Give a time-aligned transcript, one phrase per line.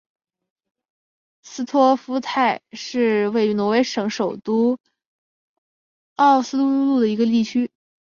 [1.43, 4.79] 斯托夫奈是位于挪威首都
[6.15, 7.69] 奥斯陆的一个地区。